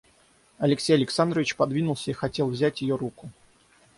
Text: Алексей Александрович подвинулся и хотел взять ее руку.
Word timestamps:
Алексей 0.57 0.93
Александрович 0.93 1.55
подвинулся 1.55 2.09
и 2.09 2.15
хотел 2.15 2.47
взять 2.49 2.81
ее 2.81 2.95
руку. 2.95 3.29